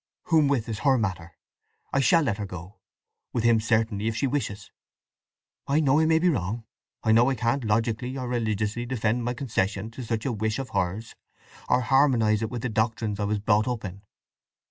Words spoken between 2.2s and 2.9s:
let her go;